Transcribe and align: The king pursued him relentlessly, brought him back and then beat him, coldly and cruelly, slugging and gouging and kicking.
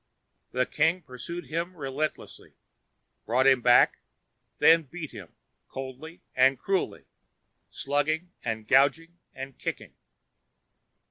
The 0.51 0.65
king 0.65 1.03
pursued 1.03 1.45
him 1.45 1.75
relentlessly, 1.77 2.55
brought 3.27 3.45
him 3.45 3.61
back 3.61 3.97
and 3.99 4.03
then 4.57 4.81
beat 4.81 5.11
him, 5.11 5.35
coldly 5.67 6.21
and 6.35 6.57
cruelly, 6.57 7.05
slugging 7.69 8.33
and 8.43 8.67
gouging 8.67 9.19
and 9.35 9.55
kicking. 9.59 9.93